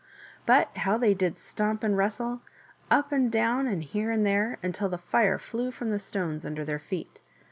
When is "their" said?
6.65-6.79